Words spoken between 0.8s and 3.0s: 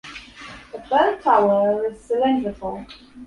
bell tower is cylindrical.